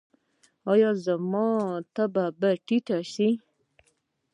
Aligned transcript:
ایا 0.71 0.89
زما 1.05 1.49
تبه 1.95 2.25
به 2.39 2.49
ټیټه 2.65 2.99
شي؟ 3.11 3.29